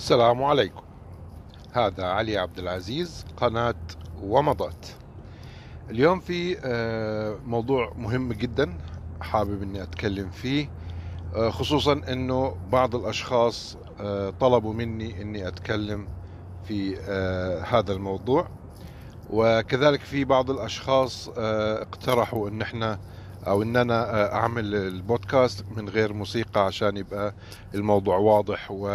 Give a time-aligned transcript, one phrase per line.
[0.00, 0.82] السلام عليكم.
[1.72, 3.74] هذا علي عبد العزيز قناة
[4.22, 4.86] ومضات.
[5.90, 8.78] اليوم في آه، موضوع مهم جدا
[9.20, 10.70] حابب إني أتكلم فيه
[11.34, 16.08] آه، خصوصا إنه بعض الأشخاص آه، طلبوا مني إني أتكلم
[16.64, 16.96] في
[17.66, 18.48] هذا الموضوع.
[19.30, 22.98] وكذلك في بعض الأشخاص اقترحوا إن إحنا
[23.46, 27.34] أو إن أنا أعمل البودكاست من غير موسيقى عشان يبقى
[27.74, 28.88] الموضوع واضح و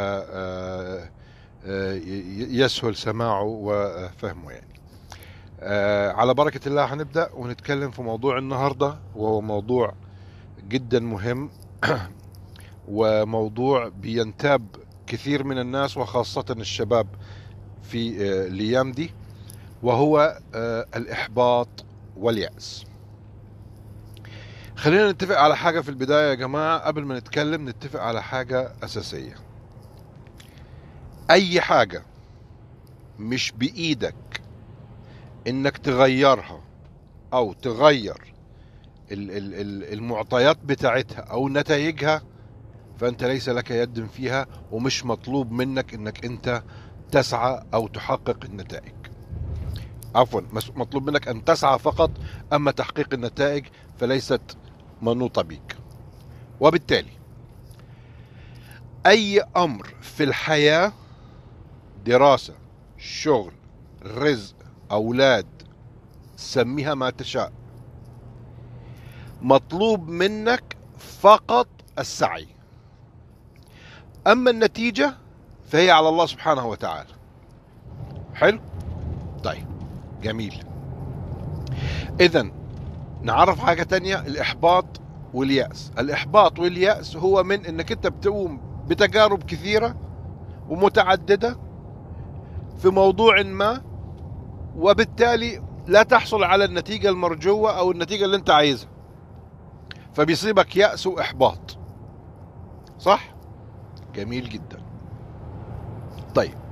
[2.51, 4.75] يسهل سماعه وفهمه يعني.
[6.13, 9.93] على بركة الله هنبدأ ونتكلم في موضوع النهاردة وهو موضوع
[10.67, 11.49] جدا مهم
[12.87, 14.67] وموضوع بينتاب
[15.07, 17.07] كثير من الناس وخاصة الشباب
[17.83, 19.11] في الأيام دي
[19.83, 20.39] وهو
[20.95, 21.85] الإحباط
[22.17, 22.85] واليأس.
[24.75, 26.79] خلينا نتفق على حاجة في البداية يا جماعة.
[26.79, 29.35] قبل ما نتكلم نتفق على حاجة أساسية.
[31.31, 32.03] أي حاجة
[33.19, 34.41] مش بإيدك
[35.47, 36.61] إنك تغيرها
[37.33, 38.33] أو تغير
[39.11, 42.21] المعطيات بتاعتها أو نتائجها
[42.99, 46.63] فأنت ليس لك يد فيها ومش مطلوب منك إنك أنت
[47.11, 48.93] تسعى أو تحقق النتائج.
[50.15, 50.41] عفوا
[50.75, 52.11] مطلوب منك أن تسعى فقط
[52.53, 53.65] أما تحقيق النتائج
[53.99, 54.57] فليست
[55.01, 55.77] منوطة بك
[56.59, 57.11] وبالتالي
[59.05, 60.93] أي أمر في الحياة
[62.05, 62.53] دراسة
[62.97, 63.53] شغل
[64.05, 64.55] رزق
[64.91, 65.47] أولاد
[66.35, 67.51] سميها ما تشاء.
[69.41, 71.67] مطلوب منك فقط
[71.99, 72.47] السعي.
[74.27, 75.13] أما النتيجة
[75.67, 77.09] فهي على الله سبحانه وتعالى.
[78.33, 78.59] حلو؟
[79.43, 79.67] طيب
[80.21, 80.63] جميل.
[82.19, 82.51] إذا
[83.25, 84.85] نعرف حاجة تانية الإحباط
[85.33, 85.91] واليأس.
[85.99, 89.95] الإحباط واليأس هو من إنك أنت بتقوم بتجارب كثيرة
[90.69, 91.57] ومتعددة
[92.77, 93.81] في موضوع ما
[94.75, 98.89] وبالتالي لا تحصل على النتيجة المرجوة أو النتيجة اللي أنت عايزها.
[100.13, 101.77] فبيصيبك يأس وإحباط.
[102.99, 103.35] صح؟
[104.15, 104.81] جميل جدا.
[106.35, 106.64] طيب.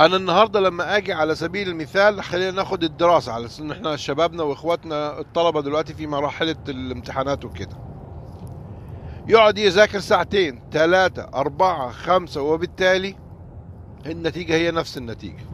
[0.00, 5.18] أنا النهارده لما آجي على سبيل المثال خلينا ناخد الدراسة على إن إحنا شبابنا وإخواتنا
[5.20, 7.76] الطلبة دلوقتي في مرحله الامتحانات وكده.
[9.28, 13.16] يقعد يذاكر ساعتين ثلاثة أربعة خمسة وبالتالي
[14.06, 15.44] النتيجة هي نفس النتيجة.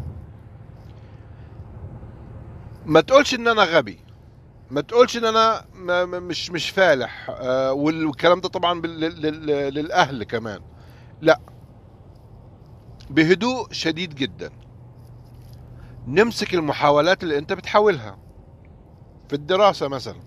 [2.86, 3.98] ما تقولش إن أنا غبي.
[4.70, 5.64] ما تقولش إن أنا
[6.04, 7.30] مش مش فالح.
[7.30, 8.80] آه والكلام ده طبعا
[9.70, 10.60] للأهل كمان.
[11.20, 11.40] لا.
[13.10, 14.50] بهدوء شديد جدا.
[16.06, 18.18] نمسك المحاولات اللي أنت بتحاولها.
[19.28, 20.20] في الدراسة مثلا.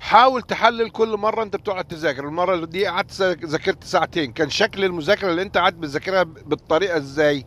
[0.00, 2.24] حاول تحلل كل مرة أنت بتقعد تذاكر.
[2.24, 4.32] المرة دي قعدت ذاكرت ساعتين.
[4.32, 7.44] كان شكل المذاكرة اللي أنت قاعد بتذاكرها بالطريقة إزاي؟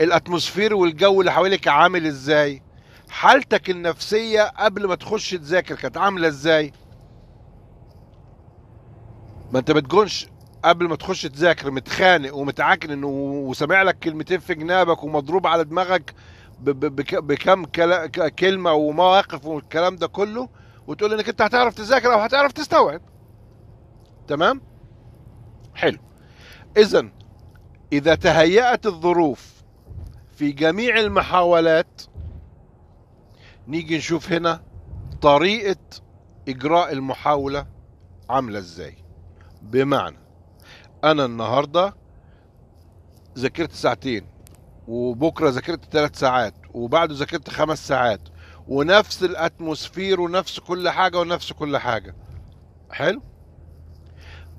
[0.00, 2.62] الأتموسفير والجو اللي حواليك عامل إزاي؟
[3.10, 6.72] حالتك النفسية قبل ما تخش تذاكر كانت عاملة إزاي؟
[9.52, 10.26] ما أنت بتكونش
[10.64, 16.14] قبل ما تخش تذاكر متخانق ومتعكن وسامع لك كلمتين في جنابك ومضروب على دماغك
[16.60, 17.64] بكم
[18.38, 20.48] كلمة ومواقف والكلام ده كله
[20.86, 23.00] وتقول إنك أنت هتعرف تذاكر أو هتعرف تستوعب.
[24.28, 24.60] تمام؟
[25.74, 25.98] حلو.
[26.76, 27.08] اذا
[27.92, 29.52] إذا تهيأت الظروف
[30.36, 32.02] في جميع المحاولات
[33.68, 34.62] نيجي نشوف هنا
[35.22, 35.76] طريقة
[36.48, 37.66] إجراء المحاولة
[38.30, 38.96] عاملة إزاي.
[39.62, 40.27] بمعنى
[41.04, 41.94] أنا النهارده
[43.38, 44.26] ذاكرت ساعتين
[44.88, 48.20] وبكرة ذاكرت ثلاث ساعات وبعده ذاكرت خمس ساعات
[48.68, 52.14] ونفس الأتموسفير ونفس كل حاجة ونفس كل حاجة.
[52.90, 53.22] حلو؟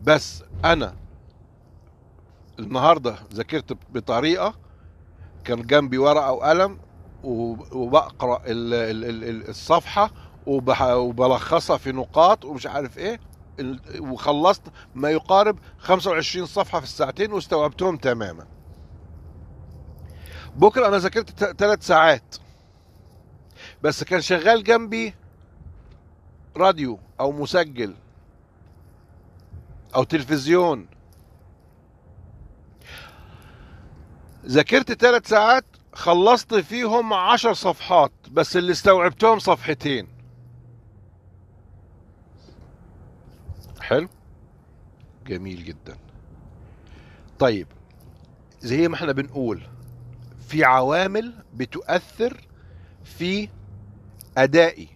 [0.03, 0.95] بس أنا
[2.59, 4.53] النهارده ذاكرت بطريقة
[5.43, 6.79] كان جنبي ورقة وقلم
[7.23, 10.11] وبقرأ الصفحة
[10.47, 13.19] وبلخصها في نقاط ومش عارف إيه
[13.99, 14.61] وخلصت
[14.95, 18.47] ما يقارب 25 صفحة في الساعتين واستوعبتهم تماما.
[20.55, 22.35] بكرة أنا ذاكرت ثلاث ساعات.
[23.83, 25.13] بس كان شغال جنبي
[26.57, 27.95] راديو أو مسجل
[29.95, 30.87] أو تلفزيون.
[34.45, 40.18] ذاكرت ثلاث ساعات خلصت فيهم عشر صفحات بس اللي استوعبتهم صفحتين.
[43.89, 44.09] حلو.
[45.27, 45.97] جميل جدا.
[47.39, 47.67] طيب
[48.59, 49.61] زي ما إحنا بنقول
[50.47, 52.47] في عوامل بتؤثر
[53.03, 53.49] في
[54.37, 54.87] أدائي.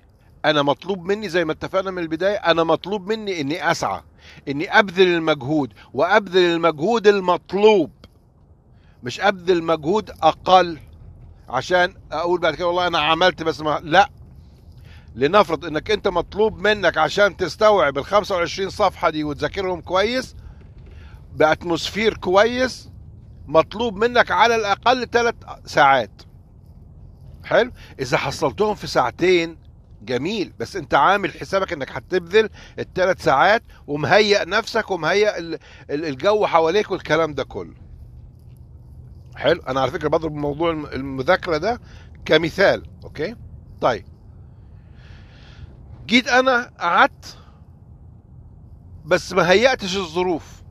[0.45, 4.01] أنا مطلوب مني زي ما اتفقنا من البداية أنا مطلوب مني إني أسعى
[4.47, 7.91] إني أبذل المجهود وأبذل المجهود المطلوب.
[9.03, 10.79] مش أبذل مجهود أقل
[11.49, 14.09] عشان أقول بعد كده والله أنا عملت بس ما لا.
[15.15, 20.35] لنفرض إنك أنت مطلوب منك عشان تستوعب ال 25 صفحة دي وتذاكرهم كويس
[21.35, 22.89] بأتموسفير كويس
[23.47, 26.21] مطلوب منك على الأقل ثلاث ساعات.
[27.45, 29.57] حلو؟ إذا حصلتهم في ساعتين
[30.01, 30.53] جميل.
[30.59, 32.49] بس أنت عامل حسابك إنك هتبذل
[32.79, 35.59] الثلاث ساعات ومهيئ نفسك ومهيئ ال-
[35.89, 37.73] ال- الجو حواليك والكلام ده كله.
[39.35, 41.81] حلو؟ أنا على فكرة بضرب موضوع الم- المذاكرة ده
[42.25, 43.35] كمثال أوكي؟
[43.81, 44.05] طيب.
[46.05, 47.37] جيت أنا قعدت
[49.05, 50.63] بس ما هيأتش الظروف.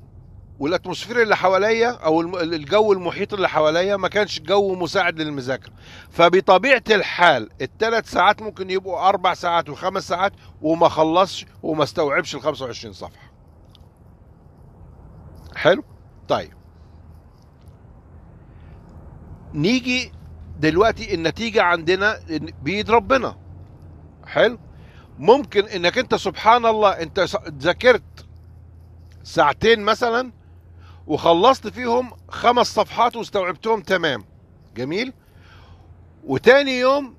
[0.59, 5.73] والأتموسفير اللي حواليا أو الجو المحيط اللي حواليا ما كانش جو مساعد للمذاكرة.
[6.11, 10.33] فبطبيعة الحال الثلاث ساعات ممكن يبقوا أربع ساعات وخمس ساعات
[10.63, 13.33] وما خلصش وما استوعبش ال 25 صفحة.
[15.57, 15.85] حلو؟
[16.29, 16.53] طيب.
[19.55, 20.13] نيجي
[20.59, 22.19] دلوقتي النتيجة عندنا
[22.63, 23.37] بيد ربنا.
[24.27, 24.59] حلو؟
[25.19, 28.27] ممكن إنك أنت سبحان الله أنت ذاكرت
[29.25, 30.33] ساعتين مثلا
[31.07, 34.25] وخلصت فيهم خمس صفحات واستوعبتهم تمام.
[34.77, 35.13] جميل؟
[36.25, 37.17] وتاني يوم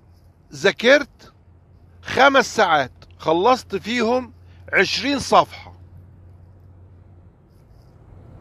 [0.53, 1.33] ذاكرت
[2.01, 4.33] خمس ساعات خلصت فيهم
[4.73, 5.73] عشرين صفحة.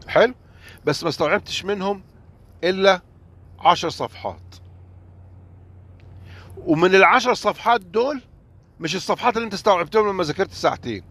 [0.07, 0.33] حلو؟
[0.85, 2.03] بس ما استوعبتش منهم
[2.63, 3.01] إلا
[3.59, 4.55] عشر صفحات.
[6.57, 8.21] ومن العشر صفحات دول
[8.83, 11.03] مش الصفحات اللي انت استوعبتهم لما ذاكرت ساعتين.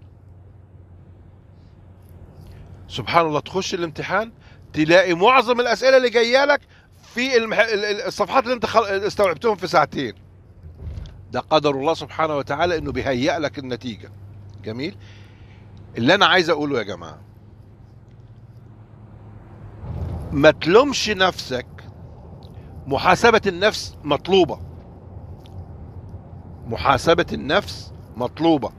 [2.89, 4.33] سبحان الله تخش الامتحان
[4.73, 6.61] تلاقي معظم الأسئلة اللي جاية لك
[7.15, 7.59] في المح...
[7.59, 8.65] ال- ال- الصفحات اللي انت.
[9.07, 10.15] استوعبتهم في ساعتين.
[11.33, 14.11] ده قدر الله سبحانه وتعالى إنه بيهيئ لك النتيجة.
[14.65, 14.97] جميل؟
[15.99, 17.21] اللي أنا عايز أقوله يا جماعة
[20.33, 21.67] ما تلومش نفسك
[22.87, 24.72] محاسبة النفس مطلوبة.
[26.67, 28.73] محاسبة النفس مطلوبة.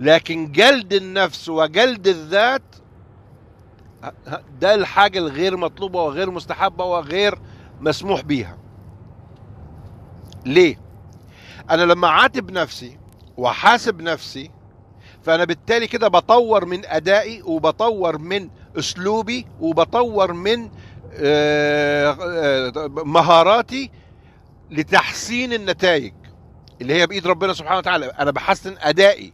[0.00, 2.62] لكن جلد النفس وجلد الذات
[4.60, 7.38] ده الحاجة الغير مطلوبة وغير مستحبة وغير
[7.80, 8.58] مسموح بيها.
[10.46, 10.78] ليه؟
[11.70, 12.98] أنا لما أعاتب نفسي
[13.36, 14.50] وأحاسب نفسي
[15.22, 20.70] فأنا بالتالي كده بطور من أدائي وبطور من أسلوبي وبطور من
[21.16, 23.90] آه، آه، مهاراتي
[24.70, 26.12] لتحسين النتائج.
[26.80, 28.06] اللي هي بإيد ربنا سبحانه وتعالى.
[28.06, 29.32] أنا بحسن أدائي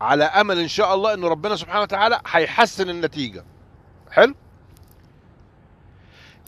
[0.00, 3.44] على أمل إن شاء الله ان ربنا سبحانه وتعالى هيحسن النتيجة.
[4.10, 4.34] حلو؟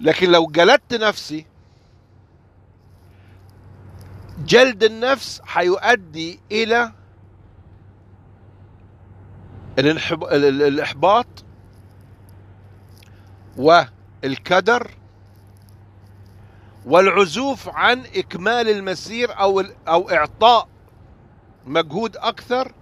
[0.00, 1.46] لكن لو جلدت نفسي
[4.38, 6.92] جلد النفس هيؤدي إلى
[9.78, 11.26] الإحباط
[13.56, 14.90] والكدر
[16.86, 20.68] والعزوف عن إكمال المسير أو ال- أو إعطاء
[21.66, 22.72] مجهود أكثر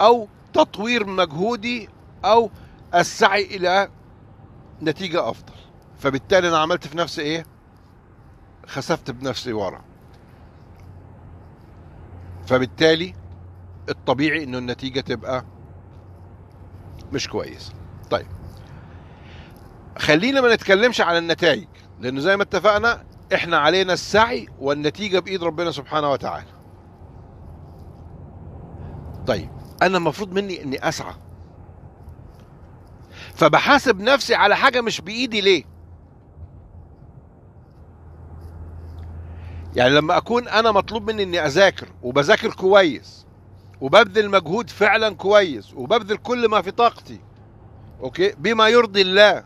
[0.00, 1.88] أو تطوير مجهودي
[2.24, 2.50] أو
[2.94, 3.88] السعي إلى
[4.82, 5.52] نتيجة أفضل.
[5.98, 7.46] فبالتالي أنا عملت في نفسي إيه؟
[8.66, 9.84] خسفت بنفسي ورا.
[12.46, 13.14] فبالتالي
[13.88, 15.44] الطبيعي إنه النتيجة تبقى
[17.12, 17.72] مش كويسة.
[18.10, 18.26] طيب.
[19.98, 21.68] خلينا ما نتكلمش عن النتائج
[22.00, 26.46] لأنه زي ما اتفقنا إحنا علينا السعي والنتيجة بإيد ربنا سبحانه وتعالى.
[29.26, 29.50] طيب
[29.82, 31.14] أنا المفروض مني إني أسعى.
[33.34, 35.64] فبحاسب نفسي على حاجة مش بإيدي ليه؟
[39.76, 43.26] يعني لما أكون أنا مطلوب مني إني أذاكر وبذاكر كويس
[43.80, 47.20] وببذل مجهود فعلا كويس وببذل كل ما في طاقتي
[48.00, 49.44] أوكي؟ بما يرضي الله.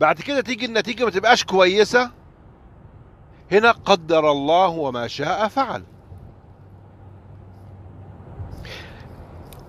[0.00, 2.10] بعد كده تيجي النتيجة ما تبقاش كويسة
[3.52, 5.82] هنا قدر الله وما شاء فعل.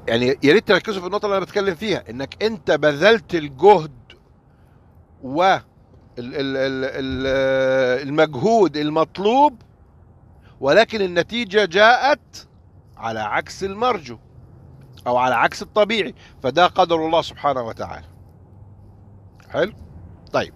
[0.07, 3.91] يعني يا ريت تركزوا في النقطة اللي أنا بتكلم فيها إنك أنت بذلت الجهد
[5.23, 5.59] و ال-
[6.19, 9.61] ال- ال- ال- المجهود المطلوب
[10.59, 12.47] ولكن النتيجة جاءت
[12.97, 14.17] على عكس المرجو
[15.07, 18.05] أو على عكس الطبيعي فده قدر الله سبحانه وتعالى.
[19.49, 19.73] حلو؟
[20.33, 20.53] طيب.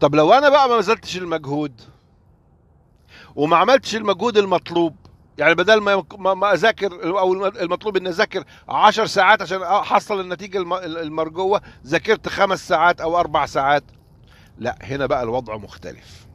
[0.00, 1.80] طب لو أنا بقى ما بذلتش المجهود
[3.36, 4.96] وما عملتش المجهود المطلوب.
[5.38, 10.72] يعني بدل ما ما أذاكر أو المطلوب إني أذاكر 10 ساعات عشان أحصل النتيجة الم-
[10.74, 13.84] المرجوة ذاكرت خمس ساعات أو أربع ساعات.
[14.58, 16.26] لا هنا بقى الوضع مختلف.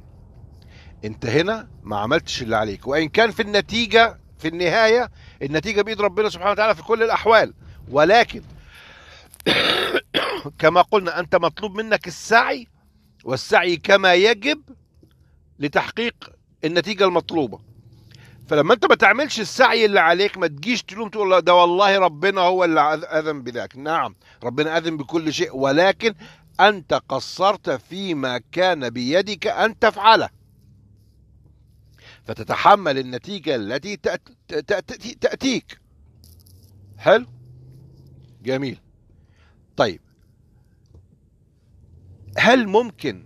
[1.06, 2.88] أنت هنا ما عملتش اللي عليك.
[2.88, 5.10] وإن كان في النتيجة في النهاية
[5.42, 7.54] النتيجة بإيد ربنا سبحانه وتعالى في كل الأحوال.
[7.92, 8.44] ولكن
[10.60, 12.68] كما قلنا أنت مطلوب منك السعي
[13.24, 14.62] والسعي كما يجب
[15.60, 16.16] لتحقيق
[16.66, 17.60] النتيجة المطلوبة.
[18.48, 22.64] فلما انت ما تعملش السعي اللي عليك ما تجيش تلوم تقول ده والله ربنا هو
[22.64, 23.78] اللي أذن بذاك.
[23.78, 26.16] نعم ربنا أذن بكل شيء ولكن
[26.60, 30.30] أنت قصرت فيما كان بيدك أن تفعله.
[32.24, 33.98] فتتحمل النتيجة التي
[35.22, 35.80] تأتيك.
[36.98, 37.26] حلو؟
[38.42, 38.80] جميل.
[39.78, 40.02] طيب.
[42.38, 43.24] هل ممكن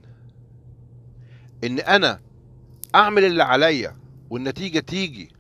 [1.63, 2.21] إن أنا
[2.95, 3.95] أعمل اللي عليا
[4.29, 5.31] والنتيجة تيجي.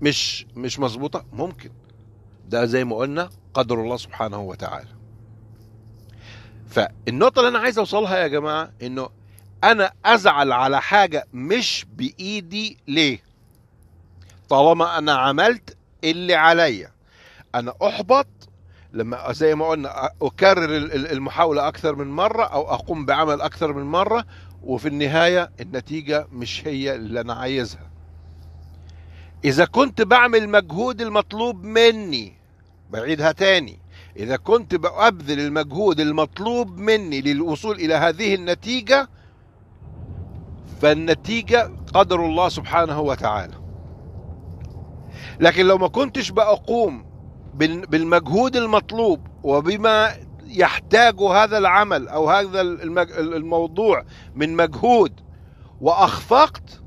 [0.00, 1.70] مش مش مظبوطة؟ ممكن.
[2.48, 4.88] ده زي ما قلنا قدر الله سبحانه وتعالى.
[6.68, 9.08] فالنقطة اللي أنا عايز أوصلها يا جماعة إنه
[9.64, 13.22] أنا أزعل على حاجة مش بإيدي ليه؟
[14.48, 16.92] طالما أنا عملت اللي عليا.
[17.54, 18.26] أنا أحبط
[18.92, 24.24] لما زي ما قلنا أكرر المحاولة أكثر من مرة أو أقوم بعمل أكثر من مرة
[24.62, 27.90] وفي النهاية النتيجة مش هي اللي أنا عايزها.
[29.44, 32.32] إذا كنت بعمل مجهود المطلوب مني
[32.90, 33.78] بعيدها تاني.
[34.16, 39.08] إذا كنت بأبذل المجهود المطلوب مني للوصول إلى هذه النتيجة
[40.82, 43.54] فالنتيجة قدر الله سبحانه وتعالى.
[45.40, 47.04] لكن لو ما كنتش بقوم
[47.54, 50.10] بالمجهود المطلوب وبما
[50.50, 52.60] يحتاج هذا العمل أو هذا
[53.20, 54.04] الموضوع
[54.34, 55.20] من مجهود
[55.80, 56.80] وأخفقت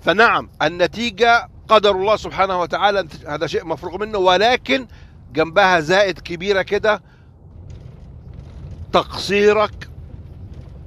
[0.00, 4.86] فنعم النتيجة قدر الله سبحانه وتعالى هذا شيء مفروغ منه ولكن
[5.32, 7.02] جنبها زائد كبيرة كده
[8.92, 9.88] تقصيرك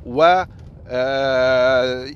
[0.05, 0.43] و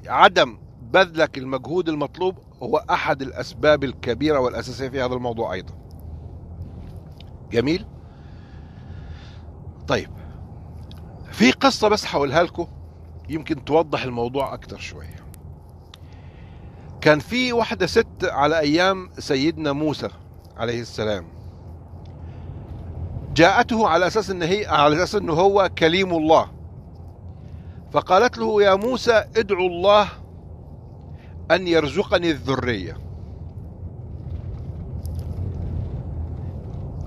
[0.08, 0.58] عدم
[0.94, 5.74] بذلك المجهود المطلوب هو أحد الأسباب الكبيرة والأساسية في هذا الموضوع أيضا.
[7.52, 7.86] جميل؟
[9.88, 10.10] طيب.
[11.32, 12.68] في قصة بس هقولها لكم
[13.30, 15.16] يمكن توضح الموضوع أكتر شوية.
[17.02, 20.10] كان في واحدة ست على أيام سيدنا موسى
[20.58, 21.26] عليه السلام.
[23.36, 26.48] جاءته على أساس أن هي على أساس أنه هو كليم الله.
[27.92, 30.10] فقالت له يا موسى ادعو الله
[31.52, 32.98] أن يرزقني الذرية.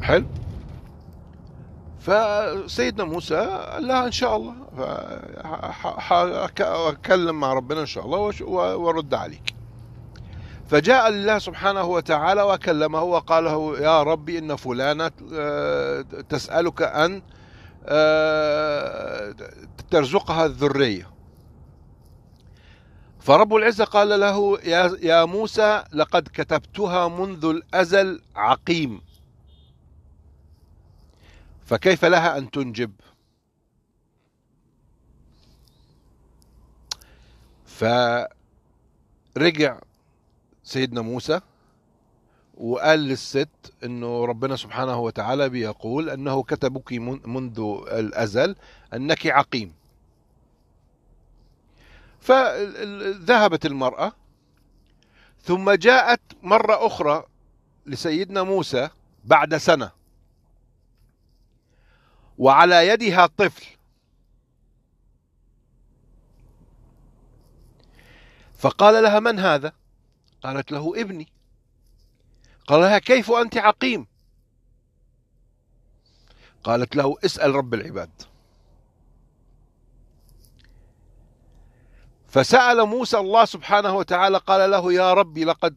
[0.03, 0.27] حلو.
[2.07, 3.37] فسيدنا موسى
[3.73, 4.55] قال لها إن شاء الله.
[6.91, 8.43] أكلم مع ربنا إن شاء الله
[8.77, 9.55] وأرد عليك.
[10.69, 17.23] فجاء الله سبحانه وتعالى وكلمه وقال له يا ربي إن فلانة آه، تسألك أن
[17.87, 19.35] آه،
[19.91, 21.11] ترزقها الذرية.
[23.21, 24.59] فرب العزة قال له
[25.03, 29.06] يا موسى لقد كتبتها منذ الأزل عقيم.
[31.67, 32.93] فكيف لها أن تنجب؟
[37.67, 38.29] فرجع
[40.63, 41.41] سيدنا موسى
[42.55, 43.49] وقال للست
[43.85, 46.93] إنه ربنا سبحانه وتعالى بيقول أنه كتبك
[47.27, 47.61] منذ
[47.93, 48.57] الأزل
[48.95, 49.75] أنك عقيم.
[52.21, 54.13] فذهبت المرأة
[55.43, 57.25] ثم جاءت مرة أخرى
[57.87, 58.89] لسيدنا موسى
[59.25, 59.91] بعد سنة.
[62.39, 63.67] وعلى يدها طفل.
[68.59, 69.73] فقال لها من هذا؟
[70.43, 71.29] قالت له ابني.
[72.67, 74.07] قال لها كيف أنت عقيم؟
[76.65, 78.11] قالت له اسأل رب العباد.
[82.29, 85.77] فسأل موسى الله سبحانه وتعالى قال له يا ربي لقد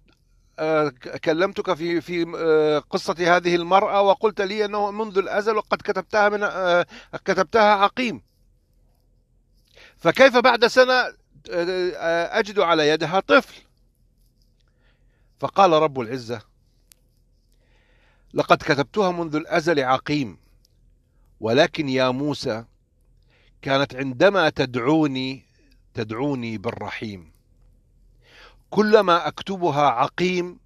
[1.24, 6.44] كلمتك في في آه، قصة هذه المرأة وقلت لي أنه منذ الأزل وقد كتبتها من
[6.44, 6.86] آه،
[7.26, 8.22] كتبتها عقيم.
[9.98, 10.94] فكيف بعد سنة
[11.52, 13.62] آه، أجد على يدها طفل؟
[15.40, 16.42] فقال رب العزة
[18.34, 20.38] لقد كتبتها منذ الأزل عقيم
[21.40, 22.66] ولكن يا موسى
[23.62, 25.44] كانت عندما تدعوني
[25.94, 27.29] تدعوني بالرحيم.
[28.70, 30.60] كلما أكتبها عقيم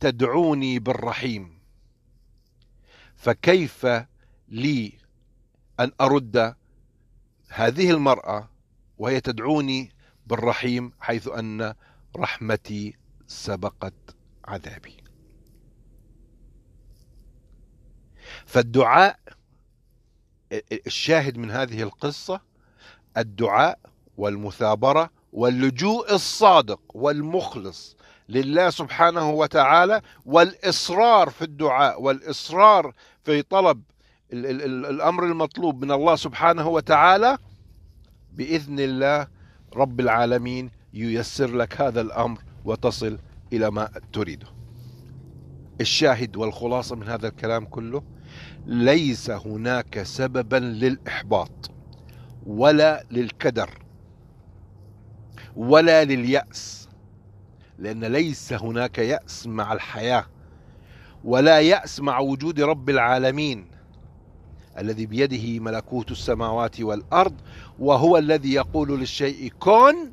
[0.00, 1.58] تدعوني بالرحيم.
[3.16, 3.86] فكيف
[4.48, 4.98] لي
[5.80, 6.54] أن أرد
[7.48, 8.48] هذه المرأة
[8.98, 9.92] وهي تدعوني
[10.26, 11.74] بالرحيم حيث أن
[12.16, 14.96] رحمتي سبقت عذابي؟
[18.46, 19.18] فالدعاء
[20.86, 22.40] الشاهد من هذه القصة
[23.16, 23.78] الدعاء
[24.16, 27.96] والمثابرة واللجوء الصادق والمخلص
[28.28, 33.82] لله سبحانه وتعالى والإصرار في الدعاء والإصرار في طلب
[34.32, 37.38] الأمر المطلوب من الله سبحانه وتعالى
[38.32, 39.26] بإذن الله
[39.76, 43.18] رب العالمين ييسر لك هذا الأمر وتصل
[43.52, 44.46] إلى ما تريده.
[45.80, 48.02] الشاهد والخلاصة من هذا الكلام كله
[48.66, 51.70] ليس هناك سببا للإحباط
[52.46, 53.70] ولا للكدر
[55.56, 56.88] ولا لليأس
[57.78, 60.26] لأن ليس هناك يأس مع الحياة
[61.24, 63.66] ولا يأس مع وجود رب العالمين
[64.78, 67.34] الذي بيده ملكوت السماوات والأرض
[67.78, 70.10] وهو الذي يقول للشيء كن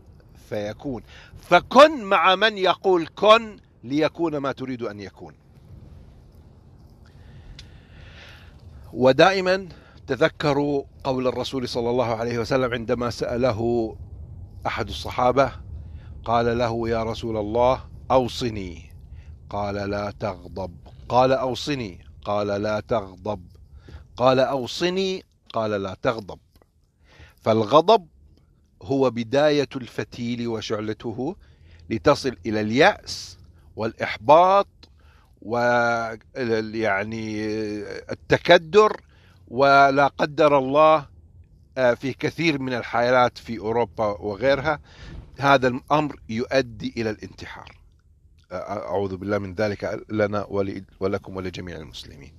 [0.50, 1.04] فيكون.
[1.42, 5.34] فكن مع من يقول كن ليكون ما تريد أن يكون.
[8.94, 9.68] ودائما
[10.08, 13.96] تذكروا قول الرسول صلى الله عليه وسلم عندما سأله
[14.68, 15.52] أحد الصحابة
[16.26, 18.90] قال له يا رسول الله أوصني.
[19.50, 20.76] قال لا تغضب.
[21.10, 22.06] قال أوصني.
[22.26, 23.42] قال لا تغضب.
[24.18, 25.24] قال أوصني.
[25.54, 26.40] قال لا تغضب.
[27.42, 28.08] فالغضب
[28.84, 31.36] هو بداية الفتيل وشعلته
[31.90, 33.38] لتصل إلى اليأس
[33.76, 34.68] والإحباط
[35.42, 37.46] ويعني
[38.12, 39.02] التكدر
[39.48, 41.06] ولا قدر الله
[41.76, 44.80] في كثير من الحالات في أوروبا وغيرها
[45.40, 47.80] هذا الأمر يؤدي إلى الانتحار.
[48.52, 50.46] آه، أعوذ بالله من ذلك لنا
[51.00, 52.34] ولكم ولجميع المسلمين.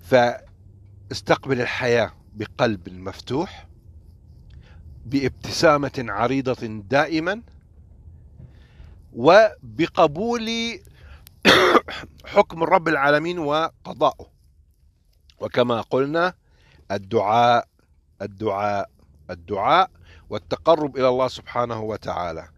[0.00, 3.66] فاستقبل الحياة بقلب مفتوح
[5.06, 7.42] بابتسامة عريضة دائما
[9.12, 10.50] وبقبول
[12.34, 14.30] حكم رب العالمين وقضاؤه.
[15.40, 16.34] وكما قلنا
[16.90, 17.69] الدعاء
[18.22, 18.90] الدعاء
[19.30, 19.90] الدعاء
[20.30, 22.48] والتقرب إلى الله سبحانه وتعالى.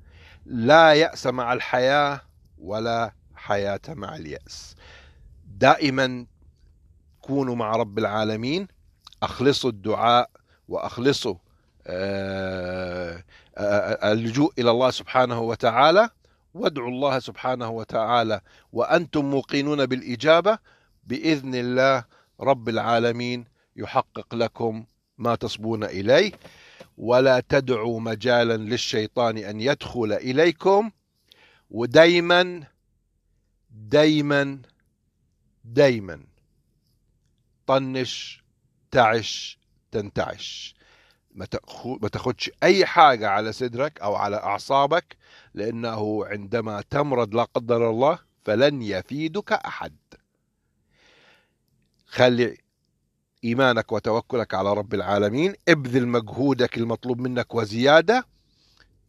[0.47, 2.21] لا يأس مع الحياة
[2.59, 4.77] ولا حياة مع اليأس.
[5.45, 6.27] دائما
[7.21, 8.69] كونوا مع رب العالمين
[9.23, 10.31] أخلصوا الدعاء
[10.69, 11.35] وأخلصوا
[11.87, 13.25] آه،
[13.57, 16.11] آه، اللجوء إلى الله سبحانه وتعالى.
[16.55, 18.41] وادعوا الله سبحانه وتعالى
[18.73, 20.59] وأنتم موقنون بالإجابة.
[21.05, 22.05] بإذن الله
[22.41, 23.45] رب العالمين
[23.77, 24.85] يحقق لكم
[25.23, 26.33] ما تصبون إليه
[26.99, 30.91] ولا تدعوا مجالا للشيطان أن يدخل إليكم.
[31.71, 32.63] ودايما
[33.71, 34.63] دايما
[35.65, 36.21] دايما.
[37.67, 38.43] طنش
[38.91, 39.59] تعش
[39.91, 40.75] تنتعش.
[41.85, 45.17] ما تاخدش أي حاجة على صدرك أو على أعصابك
[45.55, 49.97] لأنه عندما تمرض لا قدر الله فلن يفيدك أحد.
[52.07, 52.59] خلي
[53.45, 58.27] إيمانك وتوكلك على رب العالمين ابذل مجهودك المطلوب منك وزيادة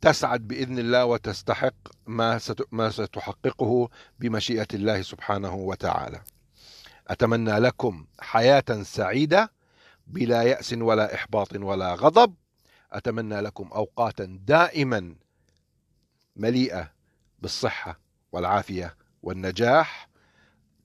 [0.02, 1.74] تسعد بإذن الله وتستحق
[2.08, 2.40] ما
[2.72, 6.22] ما ستحققه بمشيئة الله سبحانه وتعالى.
[7.08, 9.52] أتمنى لكم حياة سعيدة
[10.08, 12.34] بلا يأس ولا إحباط ولا غضب.
[12.92, 15.16] أتمنى لكم أوقاتا دائما
[16.36, 16.92] مليئة
[17.40, 18.00] بالصحة
[18.32, 20.10] والعافية والنجاح.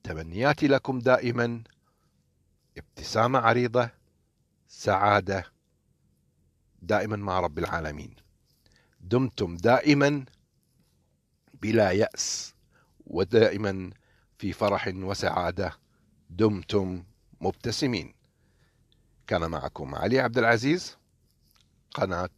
[0.03, 1.63] تمنياتي لكم دائما
[2.79, 3.89] ابتسامة عريضة
[4.67, 5.45] سعادة
[6.81, 8.15] دائما مع رب العالمين.
[9.01, 10.25] دمتم دائما
[11.53, 12.53] بلا يأس
[13.05, 13.89] ودائما
[14.37, 15.77] في فرح وسعادة.
[16.29, 17.03] دمتم
[17.41, 18.13] مبتسمين.
[19.27, 20.97] كان معكم علي عبد العزيز
[21.91, 22.29] قناة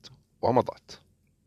[0.41, 1.01] ومضت